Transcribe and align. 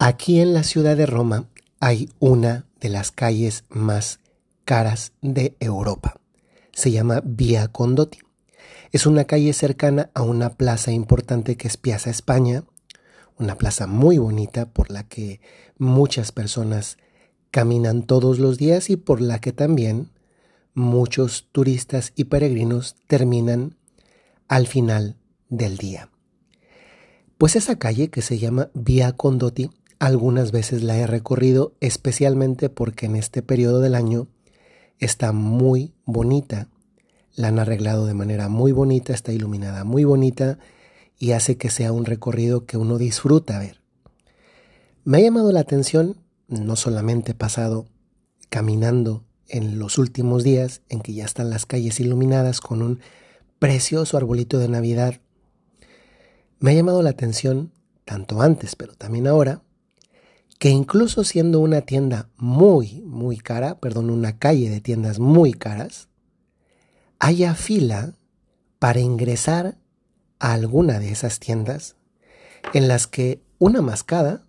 Aquí 0.00 0.38
en 0.38 0.54
la 0.54 0.62
ciudad 0.62 0.96
de 0.96 1.06
Roma 1.06 1.48
hay 1.80 2.08
una 2.20 2.66
de 2.78 2.88
las 2.88 3.10
calles 3.10 3.64
más 3.68 4.20
caras 4.64 5.10
de 5.22 5.56
Europa. 5.58 6.20
Se 6.72 6.92
llama 6.92 7.20
Via 7.24 7.66
Condotti. 7.66 8.20
Es 8.92 9.06
una 9.06 9.24
calle 9.24 9.52
cercana 9.52 10.10
a 10.14 10.22
una 10.22 10.50
plaza 10.50 10.92
importante 10.92 11.56
que 11.56 11.66
es 11.66 11.76
Piazza 11.76 12.10
España, 12.10 12.62
una 13.38 13.56
plaza 13.56 13.88
muy 13.88 14.18
bonita 14.18 14.66
por 14.66 14.92
la 14.92 15.02
que 15.02 15.40
muchas 15.78 16.30
personas 16.30 16.96
caminan 17.50 18.04
todos 18.04 18.38
los 18.38 18.56
días 18.56 18.90
y 18.90 18.96
por 18.96 19.20
la 19.20 19.40
que 19.40 19.50
también 19.50 20.12
muchos 20.74 21.48
turistas 21.50 22.12
y 22.14 22.24
peregrinos 22.24 22.94
terminan 23.08 23.76
al 24.46 24.68
final 24.68 25.16
del 25.48 25.76
día. 25.76 26.08
Pues 27.36 27.56
esa 27.56 27.80
calle 27.80 28.10
que 28.10 28.22
se 28.22 28.38
llama 28.38 28.70
Via 28.74 29.12
Condotti 29.12 29.70
algunas 29.98 30.52
veces 30.52 30.82
la 30.82 30.96
he 30.96 31.06
recorrido 31.06 31.74
especialmente 31.80 32.68
porque 32.68 33.06
en 33.06 33.16
este 33.16 33.42
periodo 33.42 33.80
del 33.80 33.94
año 33.94 34.28
está 34.98 35.32
muy 35.32 35.92
bonita. 36.04 36.68
La 37.34 37.48
han 37.48 37.58
arreglado 37.58 38.06
de 38.06 38.14
manera 38.14 38.48
muy 38.48 38.72
bonita, 38.72 39.12
está 39.12 39.32
iluminada 39.32 39.84
muy 39.84 40.04
bonita 40.04 40.58
y 41.18 41.32
hace 41.32 41.56
que 41.56 41.70
sea 41.70 41.92
un 41.92 42.04
recorrido 42.04 42.64
que 42.64 42.76
uno 42.76 42.98
disfruta 42.98 43.58
ver. 43.58 43.80
Me 45.04 45.18
ha 45.18 45.20
llamado 45.20 45.52
la 45.52 45.60
atención, 45.60 46.16
no 46.48 46.76
solamente 46.76 47.34
pasado 47.34 47.86
caminando 48.48 49.24
en 49.48 49.78
los 49.78 49.98
últimos 49.98 50.44
días 50.44 50.82
en 50.88 51.00
que 51.00 51.14
ya 51.14 51.24
están 51.24 51.50
las 51.50 51.66
calles 51.66 52.00
iluminadas 52.00 52.60
con 52.60 52.82
un 52.82 53.00
precioso 53.58 54.16
arbolito 54.16 54.58
de 54.58 54.68
Navidad, 54.68 55.20
me 56.60 56.72
ha 56.72 56.74
llamado 56.74 57.02
la 57.02 57.10
atención, 57.10 57.72
tanto 58.04 58.42
antes 58.42 58.76
pero 58.76 58.94
también 58.94 59.26
ahora, 59.26 59.62
que 60.58 60.70
incluso 60.70 61.22
siendo 61.24 61.60
una 61.60 61.82
tienda 61.82 62.28
muy, 62.36 63.02
muy 63.02 63.38
cara, 63.38 63.78
perdón, 63.78 64.10
una 64.10 64.38
calle 64.38 64.68
de 64.70 64.80
tiendas 64.80 65.20
muy 65.20 65.52
caras, 65.52 66.08
haya 67.20 67.54
fila 67.54 68.14
para 68.78 69.00
ingresar 69.00 69.78
a 70.40 70.52
alguna 70.52 70.98
de 70.98 71.10
esas 71.10 71.38
tiendas 71.38 71.96
en 72.74 72.88
las 72.88 73.06
que 73.06 73.40
una 73.58 73.82
mascada, 73.82 74.44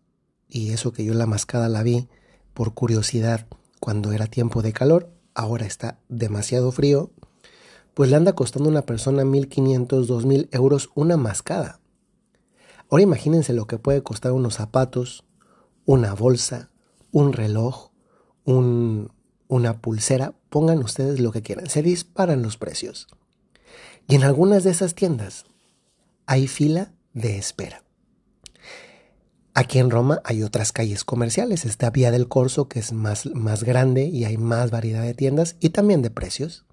y 0.47 0.71
eso 0.71 0.93
que 0.93 1.05
yo 1.05 1.13
la 1.13 1.27
mascada 1.27 1.69
la 1.69 1.83
vi 1.83 2.09
por 2.53 2.73
curiosidad 2.73 3.47
cuando 3.79 4.11
era 4.11 4.25
tiempo 4.25 4.61
de 4.61 4.73
calor, 4.73 5.11
ahora 5.35 5.65
está 5.65 5.99
demasiado 6.09 6.71
frío, 6.71 7.11
pues 7.93 8.09
le 8.09 8.15
anda 8.15 8.33
costando 8.33 8.69
a 8.69 8.71
una 8.71 8.81
persona 8.81 9.23
1.500, 9.23 10.07
2.000 10.07 10.49
euros 10.51 10.89
una 10.95 11.17
mascada. 11.17 11.79
Ahora 12.89 13.03
imagínense 13.03 13.53
lo 13.53 13.67
que 13.67 13.77
puede 13.77 14.01
costar 14.01 14.31
unos 14.31 14.55
zapatos, 14.55 15.23
una 15.89 16.13
bolsa, 16.13 16.69
un 17.11 17.33
reloj, 17.33 17.89
una 18.45 19.81
pulsera, 19.81 20.35
pongan 20.51 20.83
ustedes 20.83 21.19
lo 21.19 21.31
que 21.31 21.41
quieran, 21.41 21.67
se 21.67 21.81
disparan 21.81 22.43
los 22.43 22.57
precios. 22.57 23.07
Y 24.07 24.13
en 24.13 24.23
algunas 24.23 24.63
de 24.63 24.69
esas 24.69 24.93
tiendas 24.93 25.45
hay 26.27 26.45
fila 26.45 26.93
de 27.15 27.39
espera. 27.39 27.81
Aquí 29.55 29.79
en 29.79 29.89
Roma 29.89 30.21
hay 30.25 30.43
otras 30.43 30.71
calles 30.71 31.03
comerciales, 31.03 31.65
está 31.65 31.89
Vía 31.89 32.11
del 32.11 32.27
Corso 32.27 32.69
que 32.69 32.77
es 32.77 32.93
más, 32.93 33.25
más 33.25 33.63
grande 33.63 34.03
y 34.03 34.25
hay 34.25 34.37
más 34.37 34.69
variedad 34.69 35.01
de 35.01 35.15
tiendas 35.15 35.55
y 35.59 35.69
también 35.69 36.03
de 36.03 36.11
precios. 36.11 36.65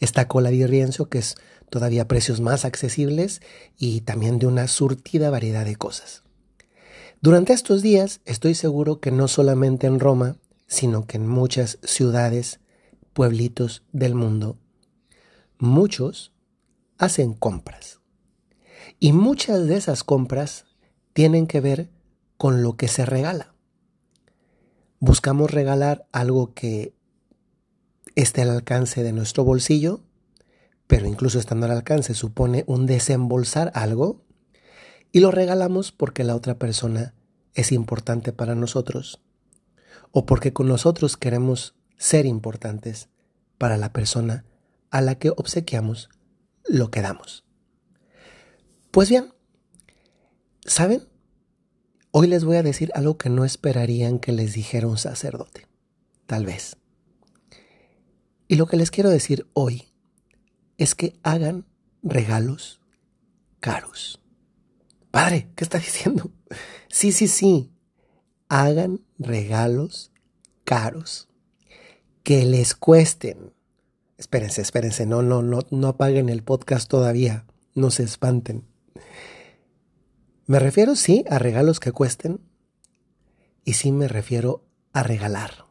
Está 0.00 0.26
Cola 0.26 0.50
di 0.50 0.66
Rienzo 0.66 1.08
que 1.08 1.18
es 1.18 1.36
todavía 1.70 2.08
precios 2.08 2.40
más 2.40 2.64
accesibles 2.64 3.40
y 3.78 4.00
también 4.00 4.40
de 4.40 4.46
una 4.46 4.66
surtida 4.66 5.30
variedad 5.30 5.64
de 5.64 5.76
cosas. 5.76 6.24
Durante 7.20 7.52
estos 7.52 7.82
días 7.82 8.20
estoy 8.26 8.54
seguro 8.54 9.00
que 9.00 9.10
no 9.10 9.26
solamente 9.26 9.88
en 9.88 9.98
Roma, 9.98 10.36
sino 10.68 11.06
que 11.06 11.16
en 11.16 11.26
muchas 11.26 11.78
ciudades, 11.82 12.60
pueblitos 13.12 13.82
del 13.92 14.14
mundo, 14.14 14.56
muchos 15.58 16.32
hacen 16.96 17.34
compras. 17.34 18.00
Y 19.00 19.12
muchas 19.12 19.66
de 19.66 19.76
esas 19.76 20.04
compras 20.04 20.66
tienen 21.12 21.48
que 21.48 21.60
ver 21.60 21.90
con 22.36 22.62
lo 22.62 22.76
que 22.76 22.86
se 22.86 23.04
regala. 23.04 23.52
Buscamos 25.00 25.50
regalar 25.50 26.06
algo 26.12 26.54
que 26.54 26.94
esté 28.14 28.42
al 28.42 28.50
alcance 28.50 29.02
de 29.02 29.12
nuestro 29.12 29.42
bolsillo, 29.42 30.04
pero 30.86 31.08
incluso 31.08 31.40
estando 31.40 31.66
al 31.66 31.72
alcance 31.72 32.14
supone 32.14 32.62
un 32.68 32.86
desembolsar 32.86 33.72
algo 33.74 34.24
y 35.12 35.20
lo 35.20 35.30
regalamos 35.30 35.92
porque 35.92 36.24
la 36.24 36.36
otra 36.36 36.58
persona 36.58 37.14
es 37.54 37.72
importante 37.72 38.32
para 38.32 38.54
nosotros 38.54 39.20
o 40.12 40.26
porque 40.26 40.52
con 40.52 40.68
nosotros 40.68 41.16
queremos 41.16 41.74
ser 41.96 42.26
importantes 42.26 43.08
para 43.58 43.76
la 43.76 43.92
persona 43.92 44.44
a 44.90 45.00
la 45.00 45.16
que 45.16 45.30
obsequiamos 45.30 46.08
lo 46.66 46.90
que 46.90 47.02
damos. 47.02 47.44
Pues 48.90 49.10
bien, 49.10 49.32
¿saben? 50.64 51.08
Hoy 52.10 52.26
les 52.26 52.44
voy 52.44 52.56
a 52.56 52.62
decir 52.62 52.90
algo 52.94 53.18
que 53.18 53.28
no 53.28 53.44
esperarían 53.44 54.18
que 54.18 54.32
les 54.32 54.54
dijera 54.54 54.86
un 54.86 54.96
sacerdote, 54.96 55.66
tal 56.26 56.46
vez. 56.46 56.76
Y 58.46 58.56
lo 58.56 58.66
que 58.66 58.78
les 58.78 58.90
quiero 58.90 59.10
decir 59.10 59.46
hoy 59.52 59.92
es 60.78 60.94
que 60.94 61.18
hagan 61.22 61.66
regalos 62.02 62.80
caros. 63.60 64.20
Padre, 65.10 65.48
¿qué 65.54 65.64
está 65.64 65.78
diciendo? 65.78 66.30
Sí, 66.88 67.12
sí, 67.12 67.28
sí. 67.28 67.72
Hagan 68.48 69.00
regalos 69.18 70.12
caros. 70.64 71.28
Que 72.22 72.44
les 72.44 72.74
cuesten. 72.74 73.52
Espérense, 74.16 74.60
espérense. 74.60 75.06
No, 75.06 75.22
no, 75.22 75.42
no, 75.42 75.60
no 75.70 75.88
apaguen 75.88 76.28
el 76.28 76.42
podcast 76.42 76.88
todavía. 76.88 77.46
No 77.74 77.90
se 77.90 78.02
espanten. 78.02 78.64
Me 80.46 80.58
refiero, 80.58 80.96
sí, 80.96 81.24
a 81.30 81.38
regalos 81.38 81.80
que 81.80 81.92
cuesten. 81.92 82.40
Y 83.64 83.74
sí 83.74 83.92
me 83.92 84.08
refiero 84.08 84.64
a 84.92 85.02
regalar. 85.02 85.66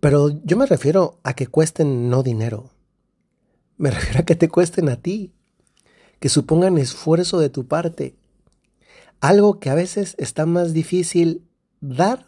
Pero 0.00 0.40
yo 0.44 0.56
me 0.56 0.66
refiero 0.66 1.20
a 1.24 1.34
que 1.34 1.46
cuesten 1.46 2.08
no 2.08 2.22
dinero. 2.22 2.70
Me 3.76 3.90
refiero 3.90 4.20
a 4.20 4.24
que 4.24 4.36
te 4.36 4.48
cuesten 4.48 4.88
a 4.88 4.96
ti 4.96 5.35
que 6.20 6.28
supongan 6.28 6.78
esfuerzo 6.78 7.38
de 7.38 7.50
tu 7.50 7.66
parte. 7.66 8.16
Algo 9.20 9.60
que 9.60 9.70
a 9.70 9.74
veces 9.74 10.14
está 10.18 10.46
más 10.46 10.72
difícil 10.72 11.46
dar 11.80 12.26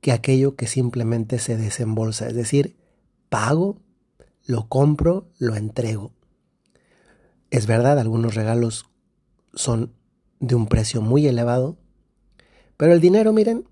que 0.00 0.12
aquello 0.12 0.56
que 0.56 0.66
simplemente 0.66 1.38
se 1.38 1.56
desembolsa. 1.56 2.28
Es 2.28 2.34
decir, 2.34 2.76
pago, 3.28 3.80
lo 4.44 4.68
compro, 4.68 5.28
lo 5.38 5.56
entrego. 5.56 6.12
Es 7.50 7.66
verdad, 7.66 7.98
algunos 7.98 8.34
regalos 8.34 8.86
son 9.54 9.92
de 10.40 10.54
un 10.54 10.66
precio 10.66 11.00
muy 11.00 11.26
elevado, 11.26 11.76
pero 12.76 12.92
el 12.92 13.00
dinero, 13.00 13.32
miren, 13.32 13.68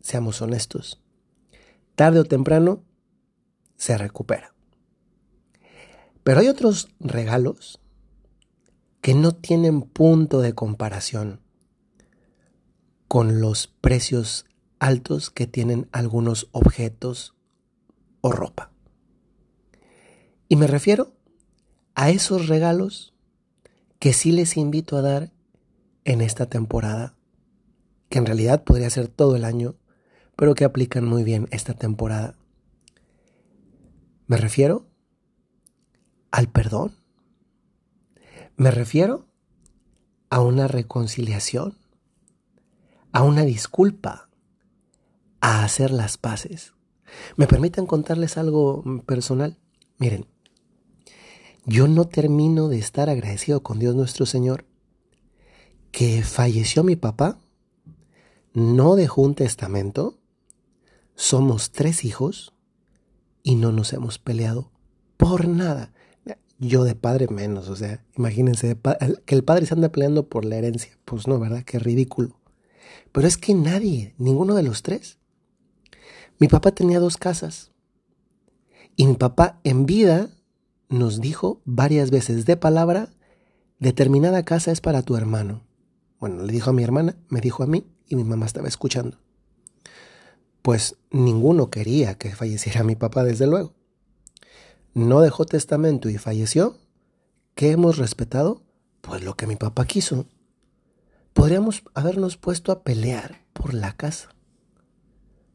seamos 0.00 0.40
honestos, 0.40 1.02
tarde 1.96 2.20
o 2.20 2.24
temprano 2.24 2.82
se 3.76 3.98
recupera. 3.98 4.54
Pero 6.22 6.40
hay 6.40 6.48
otros 6.48 6.88
regalos 7.00 7.80
que 9.04 9.12
no 9.12 9.32
tienen 9.32 9.82
punto 9.82 10.40
de 10.40 10.54
comparación 10.54 11.42
con 13.06 13.42
los 13.42 13.66
precios 13.66 14.46
altos 14.78 15.28
que 15.28 15.46
tienen 15.46 15.90
algunos 15.92 16.48
objetos 16.52 17.34
o 18.22 18.32
ropa. 18.32 18.72
Y 20.48 20.56
me 20.56 20.66
refiero 20.66 21.12
a 21.94 22.08
esos 22.08 22.48
regalos 22.48 23.12
que 23.98 24.14
sí 24.14 24.32
les 24.32 24.56
invito 24.56 24.96
a 24.96 25.02
dar 25.02 25.34
en 26.04 26.22
esta 26.22 26.46
temporada, 26.46 27.14
que 28.08 28.16
en 28.16 28.24
realidad 28.24 28.64
podría 28.64 28.88
ser 28.88 29.08
todo 29.08 29.36
el 29.36 29.44
año, 29.44 29.76
pero 30.34 30.54
que 30.54 30.64
aplican 30.64 31.04
muy 31.04 31.24
bien 31.24 31.46
esta 31.50 31.74
temporada. 31.74 32.38
Me 34.28 34.38
refiero 34.38 34.88
al 36.30 36.48
perdón 36.48 37.03
me 38.56 38.70
refiero 38.70 39.26
a 40.30 40.40
una 40.40 40.68
reconciliación, 40.68 41.76
a 43.12 43.22
una 43.22 43.42
disculpa, 43.42 44.28
a 45.40 45.64
hacer 45.64 45.90
las 45.90 46.18
paces. 46.18 46.74
¿Me 47.36 47.46
permiten 47.46 47.86
contarles 47.86 48.38
algo 48.38 48.82
personal? 49.06 49.58
Miren, 49.98 50.26
yo 51.66 51.88
no 51.88 52.06
termino 52.06 52.68
de 52.68 52.78
estar 52.78 53.08
agradecido 53.08 53.62
con 53.62 53.78
Dios 53.78 53.94
nuestro 53.94 54.26
Señor 54.26 54.66
que 55.90 56.22
falleció 56.24 56.82
mi 56.82 56.96
papá, 56.96 57.38
no 58.52 58.96
dejó 58.96 59.22
un 59.22 59.34
testamento, 59.34 60.18
somos 61.14 61.70
tres 61.70 62.04
hijos 62.04 62.52
y 63.42 63.54
no 63.54 63.70
nos 63.70 63.92
hemos 63.92 64.18
peleado 64.18 64.72
por 65.16 65.46
nada 65.46 65.93
yo 66.68 66.84
de 66.84 66.94
padre 66.94 67.28
menos, 67.28 67.68
o 67.68 67.76
sea, 67.76 68.04
imagínense 68.16 68.76
que 69.26 69.34
el 69.34 69.44
padre 69.44 69.66
se 69.66 69.74
anda 69.74 69.90
peleando 69.90 70.28
por 70.28 70.44
la 70.44 70.56
herencia, 70.56 70.96
pues 71.04 71.26
no, 71.26 71.38
¿verdad? 71.38 71.64
Qué 71.64 71.78
ridículo. 71.78 72.38
Pero 73.12 73.26
es 73.26 73.36
que 73.36 73.54
nadie, 73.54 74.14
ninguno 74.18 74.54
de 74.54 74.62
los 74.62 74.82
tres. 74.82 75.18
Mi 76.38 76.48
papá 76.48 76.72
tenía 76.72 77.00
dos 77.00 77.16
casas. 77.16 77.72
Y 78.96 79.06
mi 79.06 79.14
papá 79.14 79.60
en 79.64 79.86
vida 79.86 80.30
nos 80.88 81.20
dijo 81.20 81.60
varias 81.64 82.10
veces 82.10 82.46
de 82.46 82.56
palabra, 82.56 83.10
determinada 83.78 84.44
casa 84.44 84.72
es 84.72 84.80
para 84.80 85.02
tu 85.02 85.16
hermano. 85.16 85.62
Bueno, 86.20 86.42
le 86.42 86.52
dijo 86.52 86.70
a 86.70 86.72
mi 86.72 86.82
hermana, 86.82 87.16
me 87.28 87.40
dijo 87.40 87.62
a 87.62 87.66
mí 87.66 87.86
y 88.08 88.16
mi 88.16 88.24
mamá 88.24 88.46
estaba 88.46 88.68
escuchando. 88.68 89.18
Pues 90.62 90.96
ninguno 91.10 91.70
quería 91.70 92.14
que 92.14 92.34
falleciera 92.34 92.84
mi 92.84 92.96
papá, 92.96 93.24
desde 93.24 93.46
luego. 93.46 93.74
No 94.94 95.20
dejó 95.20 95.44
testamento 95.44 96.08
y 96.08 96.18
falleció. 96.18 96.78
¿Qué 97.56 97.72
hemos 97.72 97.98
respetado? 97.98 98.62
Pues 99.00 99.24
lo 99.24 99.36
que 99.36 99.48
mi 99.48 99.56
papá 99.56 99.86
quiso. 99.86 100.26
Podríamos 101.32 101.82
habernos 101.94 102.36
puesto 102.36 102.70
a 102.70 102.84
pelear 102.84 103.44
por 103.52 103.74
la 103.74 103.96
casa. 103.96 104.28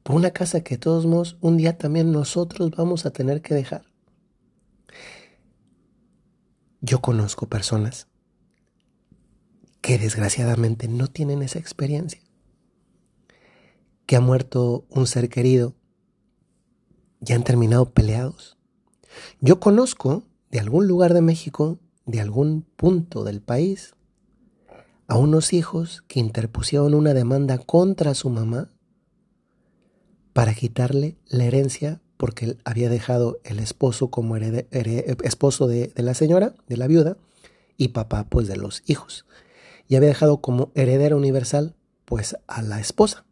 Por 0.04 0.18
una 0.18 0.32
casa 0.32 0.62
que 0.62 0.76
de 0.76 0.80
todos 0.80 1.06
modos 1.06 1.38
un 1.40 1.56
día 1.56 1.78
también 1.78 2.12
nosotros 2.12 2.72
vamos 2.72 3.06
a 3.06 3.12
tener 3.12 3.42
que 3.42 3.56
dejar. 3.56 3.86
Yo 6.82 7.02
conozco 7.02 7.48
personas 7.48 8.08
que 9.82 9.98
desgraciadamente 9.98 10.90
no 10.90 11.08
tienen 11.08 11.42
esa 11.42 11.60
experiencia, 11.60 12.22
que 14.06 14.18
ha 14.18 14.22
muerto 14.22 14.86
un 14.90 15.08
ser 15.08 15.30
querido 15.30 15.76
y 17.26 17.34
han 17.34 17.44
terminado 17.44 17.92
peleados. 17.94 18.59
Yo 19.42 19.60
conozco 19.60 20.24
de 20.52 20.60
algún 20.60 20.88
lugar 20.88 21.14
de 21.14 21.22
México, 21.22 21.80
de 22.06 22.22
algún 22.22 22.64
punto 22.76 23.24
del 23.24 23.42
país, 23.42 23.96
a 25.08 25.18
unos 25.18 25.54
hijos 25.54 26.04
que 26.08 26.20
interpusieron 26.20 26.94
una 26.94 27.14
demanda 27.14 27.58
contra 27.58 28.14
su 28.14 28.30
mamá 28.30 28.72
para 30.34 30.54
quitarle 30.54 31.18
la 31.28 31.46
herencia 31.46 32.02
porque 32.18 32.46
él 32.46 32.62
había 32.66 32.90
dejado 32.90 33.40
el 33.44 33.60
esposo 33.60 34.12
como 34.12 34.36
esposo 34.38 35.68
de, 35.68 35.88
de 35.88 36.04
la 36.04 36.14
señora, 36.14 36.54
de 36.68 36.78
la 36.78 36.88
viuda, 36.88 37.18
y 37.78 37.90
papá 37.90 38.28
pues 38.30 38.48
de 38.48 38.58
los 38.58 38.84
hijos 38.86 39.26
y 39.90 39.96
había 39.96 40.10
dejado 40.10 40.40
como 40.40 40.72
heredera 40.76 41.18
universal 41.18 41.76
pues 42.06 42.38
a 42.48 42.62
la 42.62 42.80
esposa. 42.80 43.26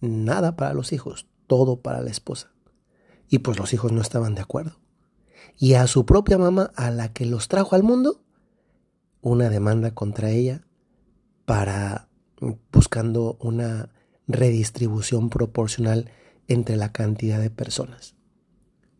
Nada 0.00 0.56
para 0.56 0.74
los 0.74 0.92
hijos, 0.92 1.28
todo 1.46 1.80
para 1.80 2.02
la 2.02 2.10
esposa. 2.10 2.52
Y 3.28 3.38
pues 3.38 3.58
los 3.58 3.72
hijos 3.72 3.92
no 3.92 4.02
estaban 4.02 4.34
de 4.34 4.42
acuerdo. 4.42 4.81
Y 5.58 5.74
a 5.74 5.86
su 5.86 6.06
propia 6.06 6.38
mamá, 6.38 6.72
a 6.76 6.90
la 6.90 7.12
que 7.12 7.26
los 7.26 7.48
trajo 7.48 7.76
al 7.76 7.82
mundo, 7.82 8.22
una 9.20 9.48
demanda 9.48 9.92
contra 9.92 10.30
ella 10.30 10.66
para 11.44 12.08
buscando 12.72 13.36
una 13.40 13.90
redistribución 14.26 15.30
proporcional 15.30 16.10
entre 16.48 16.76
la 16.76 16.92
cantidad 16.92 17.40
de 17.40 17.50
personas. 17.50 18.14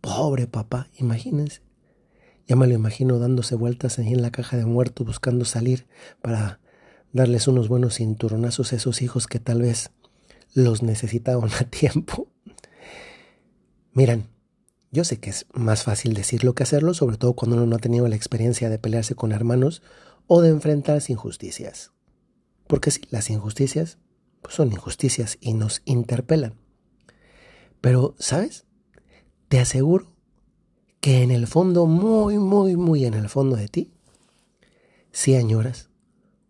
Pobre 0.01 0.47
papá, 0.47 0.89
imagínense. 0.99 1.63
Ya 2.47 2.57
me 2.57 2.67
lo 2.67 2.75
imagino 2.75 3.19
dándose 3.19 3.55
vueltas 3.55 3.99
ahí 3.99 4.13
en 4.13 4.23
la 4.23 4.31
caja 4.31 4.57
de 4.57 4.65
muerto 4.65 5.05
buscando 5.05 5.45
salir 5.45 5.87
para 6.21 6.61
darles 7.13 7.47
unos 7.47 7.69
buenos 7.69 7.97
cinturonazos 7.97 8.73
a 8.73 8.77
esos 8.77 9.03
hijos 9.03 9.27
que 9.27 9.39
tal 9.39 9.63
vez 9.63 9.91
los 10.55 10.83
necesitaban 10.83 11.51
a 11.53 11.65
tiempo. 11.71 12.29
Miran, 13.93 14.29
yo 14.93 15.05
sé 15.05 15.19
que 15.19 15.31
es 15.31 15.47
más 15.55 15.83
fácil 15.83 16.13
decirlo 16.13 16.55
que 16.55 16.63
hacerlo, 16.63 16.93
sobre 16.93 17.17
todo 17.17 17.33
cuando 17.33 17.57
uno 17.57 17.67
no 17.67 17.77
ha 17.77 17.81
tenido 17.81 18.07
la 18.07 18.17
experiencia 18.17 18.69
de 18.69 18.79
pelearse 18.79 19.15
con 19.15 19.33
hermanos 19.33 19.83
o 20.27 20.43
de 20.43 20.51
enfrentar 20.51 21.03
injusticias. 21.09 21.93
Porque 22.67 22.91
sí, 22.91 23.01
las 23.11 23.31
injusticias 23.31 23.99
pues 24.43 24.55
son 24.55 24.71
injusticias 24.71 25.39
y 25.41 25.55
nos 25.55 25.81
interpelan. 25.87 26.59
Pero, 27.81 28.15
¿sabes? 28.19 28.67
Te 29.49 29.61
aseguro 29.61 30.13
que 31.01 31.23
en 31.23 31.31
el 31.31 31.47
fondo, 31.47 31.87
muy, 31.87 32.39
muy, 32.39 32.77
muy 32.77 33.05
en 33.07 33.15
el 33.15 33.29
fondo 33.29 33.57
de 33.57 33.69
ti, 33.69 33.93
sí 35.11 35.35
añoras 35.37 35.91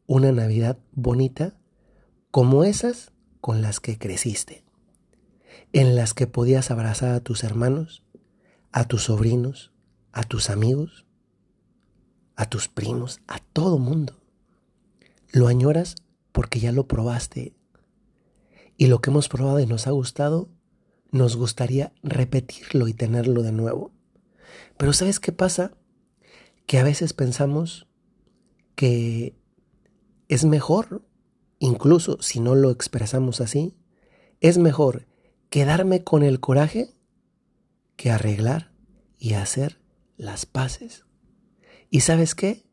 una 0.06 0.32
Navidad 0.32 0.78
bonita 0.92 1.56
como 2.30 2.64
esas 2.64 3.12
con 3.40 3.62
las 3.62 3.80
que 3.80 3.98
creciste, 3.98 4.64
en 5.72 5.96
las 5.96 6.12
que 6.12 6.26
podías 6.26 6.70
abrazar 6.70 7.12
a 7.14 7.20
tus 7.20 7.44
hermanos, 7.44 8.04
a 8.72 8.84
tus 8.84 9.04
sobrinos, 9.04 9.72
a 10.12 10.22
tus 10.22 10.50
amigos, 10.50 11.06
a 12.36 12.48
tus 12.48 12.68
primos, 12.68 13.20
a 13.26 13.38
todo 13.38 13.78
mundo. 13.78 14.20
Lo 15.30 15.46
añoras 15.46 15.96
porque 16.32 16.58
ya 16.60 16.72
lo 16.72 16.88
probaste 16.88 17.54
y 18.76 18.86
lo 18.86 19.00
que 19.00 19.10
hemos 19.10 19.28
probado 19.28 19.60
y 19.60 19.66
nos 19.66 19.86
ha 19.86 19.90
gustado, 19.90 20.48
nos 21.10 21.36
gustaría 21.36 21.92
repetirlo 22.02 22.88
y 22.88 22.94
tenerlo 22.94 23.42
de 23.42 23.52
nuevo. 23.52 23.92
Pero 24.76 24.92
¿sabes 24.92 25.20
qué 25.20 25.32
pasa? 25.32 25.72
Que 26.66 26.78
a 26.78 26.84
veces 26.84 27.12
pensamos 27.12 27.86
que 28.74 29.36
es 30.28 30.44
mejor, 30.44 31.06
incluso 31.58 32.20
si 32.20 32.40
no 32.40 32.54
lo 32.54 32.70
expresamos 32.70 33.40
así, 33.40 33.76
es 34.40 34.58
mejor 34.58 35.06
quedarme 35.50 36.02
con 36.02 36.22
el 36.22 36.40
coraje 36.40 36.94
que 37.96 38.10
arreglar 38.10 38.72
y 39.18 39.34
hacer 39.34 39.80
las 40.16 40.46
paces. 40.46 41.04
¿Y 41.90 42.00
sabes 42.00 42.34
qué? 42.34 42.64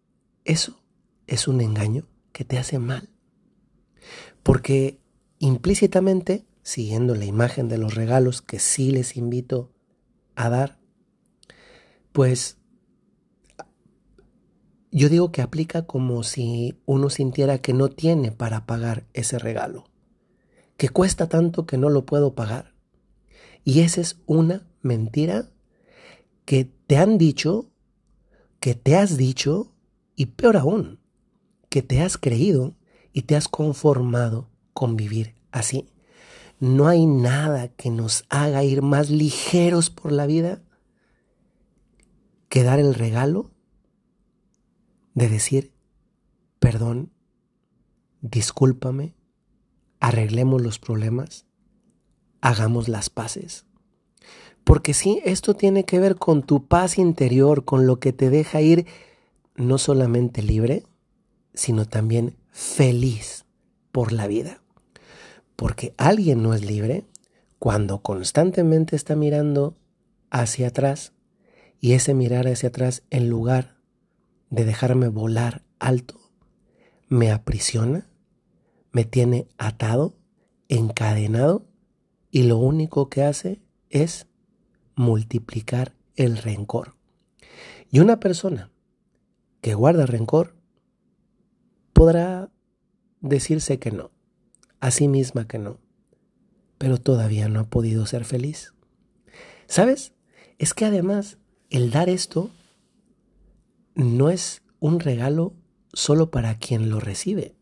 Eso 0.45 0.81
es 1.27 1.47
un 1.47 1.61
engaño 1.61 2.07
que 2.31 2.45
te 2.45 2.57
hace 2.57 2.79
mal. 2.79 3.09
Porque 4.43 5.01
implícitamente, 5.39 6.45
siguiendo 6.63 7.15
la 7.15 7.25
imagen 7.25 7.67
de 7.67 7.77
los 7.77 7.95
regalos 7.95 8.41
que 8.41 8.59
sí 8.59 8.91
les 8.91 9.17
invito 9.17 9.73
a 10.35 10.49
dar, 10.49 10.79
pues 12.11 12.57
yo 14.91 15.09
digo 15.09 15.31
que 15.31 15.41
aplica 15.41 15.85
como 15.85 16.23
si 16.23 16.79
uno 16.85 17.09
sintiera 17.09 17.59
que 17.59 17.73
no 17.73 17.89
tiene 17.89 18.31
para 18.31 18.65
pagar 18.65 19.05
ese 19.13 19.37
regalo, 19.37 19.89
que 20.77 20.89
cuesta 20.89 21.29
tanto 21.29 21.65
que 21.65 21.77
no 21.77 21.89
lo 21.89 22.05
puedo 22.05 22.33
pagar. 22.33 22.73
Y 23.63 23.81
esa 23.81 24.01
es 24.01 24.21
una 24.25 24.68
mentira 24.81 25.49
que 26.45 26.65
te 26.65 26.97
han 26.97 27.17
dicho, 27.17 27.71
que 28.59 28.75
te 28.75 28.95
has 28.95 29.17
dicho, 29.17 29.71
y 30.15 30.27
peor 30.27 30.57
aún, 30.57 30.99
que 31.69 31.81
te 31.81 32.01
has 32.01 32.17
creído 32.17 32.75
y 33.13 33.23
te 33.23 33.35
has 33.35 33.47
conformado 33.47 34.49
con 34.73 34.95
vivir 34.95 35.35
así. 35.51 35.87
No 36.59 36.87
hay 36.87 37.05
nada 37.05 37.69
que 37.69 37.89
nos 37.89 38.25
haga 38.29 38.63
ir 38.63 38.81
más 38.81 39.09
ligeros 39.09 39.89
por 39.89 40.11
la 40.11 40.25
vida 40.25 40.61
que 42.49 42.63
dar 42.63 42.79
el 42.79 42.95
regalo 42.95 43.51
de 45.13 45.29
decir, 45.29 45.73
perdón, 46.59 47.13
discúlpame, 48.21 49.15
arreglemos 49.99 50.61
los 50.61 50.79
problemas, 50.79 51.45
hagamos 52.41 52.89
las 52.89 53.09
paces. 53.09 53.65
Porque 54.63 54.93
sí, 54.93 55.21
esto 55.25 55.55
tiene 55.55 55.85
que 55.85 55.99
ver 55.99 56.15
con 56.15 56.43
tu 56.43 56.67
paz 56.67 56.97
interior, 56.97 57.65
con 57.65 57.87
lo 57.87 57.99
que 57.99 58.13
te 58.13 58.29
deja 58.29 58.61
ir 58.61 58.85
no 59.55 59.77
solamente 59.77 60.41
libre, 60.41 60.83
sino 61.53 61.85
también 61.85 62.37
feliz 62.51 63.45
por 63.91 64.11
la 64.11 64.27
vida. 64.27 64.61
Porque 65.55 65.93
alguien 65.97 66.41
no 66.41 66.53
es 66.53 66.65
libre 66.65 67.05
cuando 67.57 68.01
constantemente 68.01 68.95
está 68.95 69.15
mirando 69.15 69.75
hacia 70.29 70.69
atrás 70.69 71.13
y 71.81 71.93
ese 71.93 72.13
mirar 72.13 72.47
hacia 72.47 72.69
atrás 72.69 73.03
en 73.09 73.29
lugar 73.29 73.77
de 74.49 74.65
dejarme 74.65 75.09
volar 75.09 75.63
alto, 75.79 76.19
me 77.07 77.31
aprisiona, 77.31 78.09
me 78.91 79.03
tiene 79.03 79.47
atado, 79.57 80.15
encadenado 80.69 81.65
y 82.31 82.43
lo 82.43 82.57
único 82.57 83.09
que 83.09 83.23
hace 83.23 83.61
es 83.89 84.27
multiplicar 84.99 85.95
el 86.17 86.35
rencor. 86.35 86.93
Y 87.89 87.99
una 87.99 88.19
persona 88.19 88.69
que 89.61 89.73
guarda 89.73 90.05
rencor 90.05 90.57
podrá 91.93 92.51
decirse 93.21 93.79
que 93.79 93.91
no, 93.91 94.11
a 94.81 94.91
sí 94.91 95.07
misma 95.07 95.47
que 95.47 95.57
no, 95.57 95.79
pero 96.77 96.97
todavía 96.97 97.47
no 97.47 97.61
ha 97.61 97.69
podido 97.69 98.05
ser 98.07 98.25
feliz. 98.25 98.73
¿Sabes? 99.67 100.11
Es 100.57 100.73
que 100.73 100.83
además 100.83 101.37
el 101.69 101.91
dar 101.91 102.09
esto 102.09 102.51
no 103.95 104.29
es 104.29 104.63
un 104.81 104.99
regalo 104.99 105.53
solo 105.93 106.29
para 106.29 106.55
quien 106.57 106.89
lo 106.89 106.99
recibe. 106.99 107.55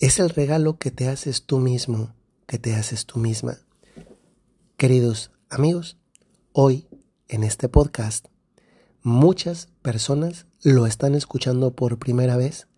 Es 0.00 0.18
el 0.18 0.30
regalo 0.30 0.78
que 0.78 0.90
te 0.90 1.06
haces 1.06 1.44
tú 1.44 1.58
mismo, 1.58 2.14
que 2.46 2.58
te 2.58 2.74
haces 2.74 3.04
tú 3.04 3.18
misma. 3.18 3.58
Queridos 4.78 5.30
amigos, 5.50 5.98
hoy 6.56 6.86
en 7.26 7.42
este 7.42 7.68
podcast 7.68 8.28
muchas 9.02 9.66
personas 9.82 10.46
lo 10.62 10.86
están 10.86 11.16
escuchando 11.16 11.74
por 11.74 11.98
primera 11.98 12.36
vez 12.36 12.68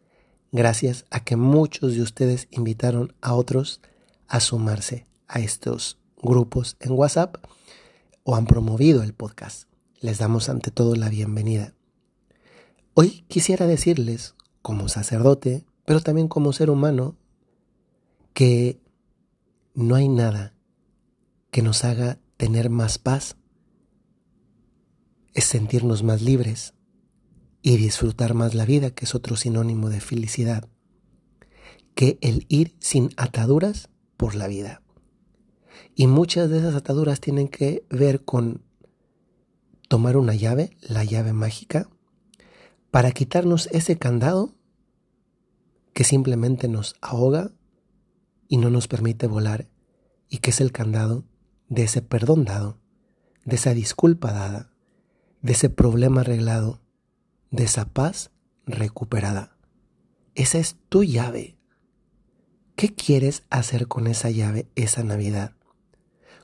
gracias 0.50 1.04
a 1.10 1.22
que 1.22 1.36
muchos 1.36 1.94
de 1.94 2.00
ustedes 2.00 2.48
invitaron 2.50 3.12
a 3.20 3.34
otros 3.34 3.82
a 4.28 4.40
sumarse 4.40 5.06
a 5.28 5.40
estos 5.40 5.98
grupos 6.16 6.78
en 6.80 6.92
WhatsApp 6.92 7.36
o 8.22 8.34
han 8.34 8.46
promovido 8.46 9.02
el 9.02 9.12
podcast. 9.12 9.68
Les 10.00 10.16
damos 10.16 10.48
ante 10.48 10.70
todo 10.70 10.96
la 10.96 11.10
bienvenida. 11.10 11.74
Hoy 12.94 13.26
quisiera 13.28 13.66
decirles, 13.66 14.36
como 14.62 14.88
sacerdote, 14.88 15.66
pero 15.84 16.00
también 16.00 16.28
como 16.28 16.54
ser 16.54 16.70
humano, 16.70 17.18
que 18.32 18.80
no 19.74 19.96
hay 19.96 20.08
nada 20.08 20.54
que 21.50 21.60
nos 21.60 21.84
haga 21.84 22.18
tener 22.38 22.70
más 22.70 22.96
paz, 22.96 23.36
es 25.36 25.44
sentirnos 25.44 26.02
más 26.02 26.22
libres 26.22 26.72
y 27.60 27.76
disfrutar 27.76 28.32
más 28.32 28.54
la 28.54 28.64
vida, 28.64 28.92
que 28.92 29.04
es 29.04 29.14
otro 29.14 29.36
sinónimo 29.36 29.90
de 29.90 30.00
felicidad, 30.00 30.66
que 31.94 32.16
el 32.22 32.46
ir 32.48 32.74
sin 32.80 33.10
ataduras 33.18 33.90
por 34.16 34.34
la 34.34 34.48
vida. 34.48 34.80
Y 35.94 36.06
muchas 36.06 36.48
de 36.48 36.60
esas 36.60 36.74
ataduras 36.74 37.20
tienen 37.20 37.48
que 37.48 37.84
ver 37.90 38.24
con 38.24 38.62
tomar 39.88 40.16
una 40.16 40.34
llave, 40.34 40.74
la 40.80 41.04
llave 41.04 41.34
mágica, 41.34 41.90
para 42.90 43.12
quitarnos 43.12 43.66
ese 43.72 43.98
candado 43.98 44.54
que 45.92 46.04
simplemente 46.04 46.66
nos 46.66 46.96
ahoga 47.02 47.52
y 48.48 48.56
no 48.56 48.70
nos 48.70 48.88
permite 48.88 49.26
volar, 49.26 49.68
y 50.30 50.38
que 50.38 50.48
es 50.48 50.62
el 50.62 50.72
candado 50.72 51.26
de 51.68 51.82
ese 51.82 52.00
perdón 52.00 52.46
dado, 52.46 52.78
de 53.44 53.56
esa 53.56 53.74
disculpa 53.74 54.32
dada, 54.32 54.72
de 55.42 55.52
ese 55.52 55.70
problema 55.70 56.22
arreglado, 56.22 56.80
de 57.50 57.64
esa 57.64 57.86
paz 57.86 58.30
recuperada. 58.66 59.56
Esa 60.34 60.58
es 60.58 60.76
tu 60.88 61.04
llave. 61.04 61.56
¿Qué 62.74 62.94
quieres 62.94 63.44
hacer 63.48 63.88
con 63.88 64.06
esa 64.06 64.30
llave 64.30 64.68
esa 64.74 65.02
Navidad? 65.02 65.52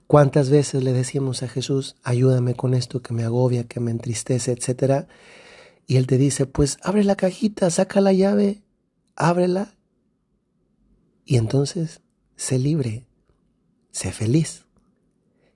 ¿Cuántas 0.07 0.51
veces 0.51 0.83
le 0.83 0.93
decimos 0.93 1.43
a 1.43 1.49
Jesús, 1.49 1.97
ayúdame 2.03 2.55
con 2.55 2.75
esto 2.75 3.03
que 3.03 3.15
me 3.15 3.25
agobia, 3.25 3.65
que 3.65 3.81
me 3.81 3.91
entristece, 3.91 4.53
etcétera? 4.53 5.09
Y 5.87 5.97
Él 5.97 6.07
te 6.07 6.19
dice, 6.19 6.47
pues 6.47 6.79
abre 6.83 7.05
la 7.05 7.17
cajita, 7.17 7.71
saca 7.71 8.01
la 8.01 8.13
llave, 8.13 8.63
ábrela 9.17 9.75
y 11.25 11.37
entonces 11.37 12.01
sé 12.37 12.59
libre, 12.59 13.07
sé 13.91 14.13
feliz 14.13 14.67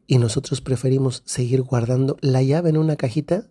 y 0.06 0.18
nosotros 0.18 0.60
preferimos 0.60 1.22
seguir 1.26 1.62
guardando 1.62 2.16
la 2.20 2.42
llave 2.42 2.70
en 2.70 2.76
una 2.76 2.96
cajita 2.96 3.48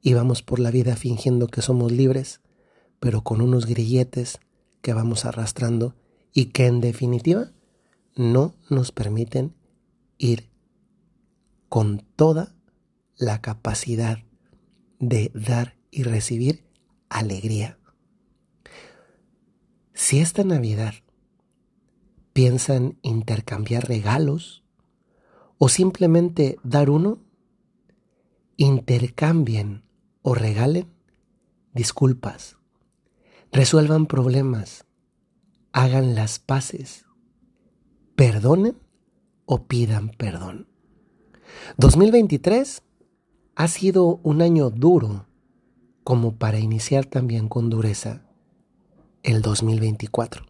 y 0.00 0.14
vamos 0.14 0.42
por 0.42 0.58
la 0.58 0.70
vida 0.70 0.96
fingiendo 0.96 1.48
que 1.48 1.62
somos 1.62 1.92
libres, 1.92 2.40
pero 3.00 3.22
con 3.22 3.40
unos 3.40 3.66
grilletes 3.66 4.38
que 4.80 4.92
vamos 4.92 5.24
arrastrando 5.24 5.94
y 6.32 6.46
que 6.46 6.66
en 6.66 6.80
definitiva 6.80 7.52
no 8.14 8.54
nos 8.68 8.92
permiten 8.92 9.54
ir 10.18 10.50
con 11.68 12.04
toda 12.16 12.54
la 13.16 13.40
capacidad 13.40 14.18
de 14.98 15.30
dar 15.34 15.76
y 15.90 16.02
recibir 16.02 16.64
alegría. 17.08 17.78
Si 19.94 20.18
esta 20.18 20.42
Navidad 20.44 20.94
piensan 22.32 22.98
intercambiar 23.02 23.86
regalos, 23.88 24.61
o 25.64 25.68
simplemente 25.68 26.58
dar 26.64 26.90
uno, 26.90 27.20
intercambien 28.56 29.84
o 30.20 30.34
regalen 30.34 30.88
disculpas, 31.72 32.56
resuelvan 33.52 34.06
problemas, 34.06 34.86
hagan 35.70 36.16
las 36.16 36.40
paces, 36.40 37.04
perdonen 38.16 38.76
o 39.46 39.68
pidan 39.68 40.08
perdón. 40.08 40.66
2023 41.76 42.82
ha 43.54 43.68
sido 43.68 44.18
un 44.24 44.42
año 44.42 44.68
duro 44.68 45.28
como 46.02 46.34
para 46.38 46.58
iniciar 46.58 47.06
también 47.06 47.48
con 47.48 47.70
dureza 47.70 48.26
el 49.22 49.42
2024. 49.42 50.44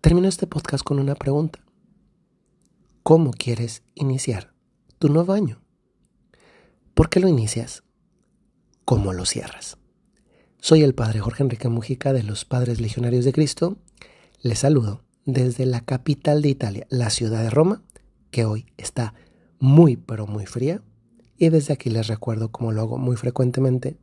Termino 0.00 0.28
este 0.28 0.46
podcast 0.46 0.84
con 0.84 1.00
una 1.00 1.16
pregunta 1.16 1.65
cómo 3.06 3.30
quieres 3.30 3.84
iniciar 3.94 4.52
tu 4.98 5.08
nuevo 5.08 5.32
año. 5.32 5.62
¿Por 6.92 7.08
qué 7.08 7.20
lo 7.20 7.28
inicias? 7.28 7.84
¿Cómo 8.84 9.12
lo 9.12 9.24
cierras? 9.26 9.78
Soy 10.58 10.82
el 10.82 10.92
Padre 10.92 11.20
Jorge 11.20 11.44
Enrique 11.44 11.68
Mujica 11.68 12.12
de 12.12 12.24
los 12.24 12.44
Padres 12.44 12.80
Legionarios 12.80 13.24
de 13.24 13.32
Cristo. 13.32 13.76
Les 14.40 14.58
saludo 14.58 15.04
desde 15.24 15.66
la 15.66 15.82
capital 15.82 16.42
de 16.42 16.48
Italia, 16.48 16.88
la 16.90 17.10
ciudad 17.10 17.44
de 17.44 17.50
Roma, 17.50 17.84
que 18.32 18.44
hoy 18.44 18.66
está 18.76 19.14
muy 19.60 19.96
pero 19.96 20.26
muy 20.26 20.44
fría. 20.44 20.82
Y 21.36 21.50
desde 21.50 21.74
aquí 21.74 21.90
les 21.90 22.08
recuerdo, 22.08 22.50
como 22.50 22.72
lo 22.72 22.80
hago 22.80 22.98
muy 22.98 23.14
frecuentemente, 23.14 23.98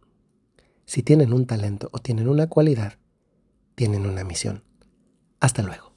si 0.86 1.04
tienen 1.04 1.34
un 1.34 1.46
talento 1.46 1.90
o 1.92 2.00
tienen 2.00 2.30
una 2.30 2.48
cualidad, 2.48 2.94
tienen 3.76 4.06
una 4.06 4.24
misión. 4.24 4.64
Hasta 5.42 5.62
luego. 5.62 5.93